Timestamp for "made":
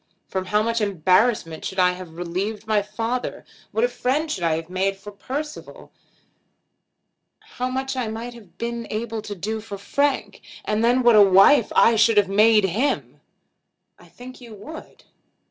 4.67-4.97, 12.29-12.63